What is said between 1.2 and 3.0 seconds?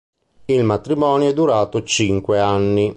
è durato cinque anni.